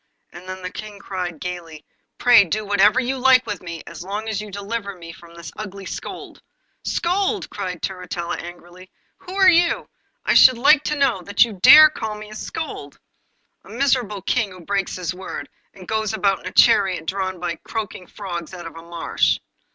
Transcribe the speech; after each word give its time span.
And 0.33 0.49
then 0.49 0.63
the 0.63 0.71
King 0.71 0.97
cried 0.97 1.39
gaily: 1.39 1.85
'Pray 2.17 2.43
do 2.45 2.65
whatever 2.65 2.99
you 2.99 3.19
like 3.19 3.45
with 3.45 3.61
me, 3.61 3.83
as 3.85 4.03
long 4.03 4.27
as 4.27 4.41
you 4.41 4.49
deliver 4.49 4.95
me 4.95 5.11
from 5.13 5.35
this 5.35 5.51
ugly 5.55 5.85
scold!' 5.85 6.41
'Scold!' 6.83 7.47
cried 7.51 7.83
Turritella 7.83 8.37
angrily. 8.37 8.89
'Who 9.19 9.35
are 9.35 9.47
you, 9.47 9.87
I 10.25 10.33
should 10.33 10.57
like 10.57 10.83
to 10.85 10.95
know, 10.97 11.21
that 11.21 11.45
you 11.45 11.53
dare 11.53 11.89
to 11.89 11.93
call 11.99 12.15
me 12.15 12.31
a 12.31 12.35
scold? 12.35 12.97
A 13.63 13.69
miserable 13.69 14.23
King 14.23 14.49
who 14.49 14.61
breaks 14.61 14.95
his 14.95 15.13
word, 15.13 15.47
and 15.75 15.87
goes 15.87 16.13
about 16.15 16.39
in 16.39 16.47
a 16.47 16.51
chariot 16.51 17.05
drawn 17.05 17.39
by 17.39 17.57
croaking 17.57 18.07
frogs 18.07 18.55
out 18.55 18.65
of 18.65 18.75
a 18.75 18.81
marsh! 18.81 19.37